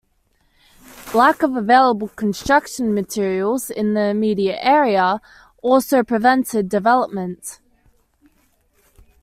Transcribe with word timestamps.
Lack 1.13 1.43
of 1.43 1.55
available 1.55 2.07
construction 2.07 2.91
materials 2.95 3.69
in 3.69 3.93
the 3.93 4.01
immediate 4.05 4.57
area 4.65 5.21
also 5.61 6.01
prevented 6.03 6.67
development. 6.69 7.59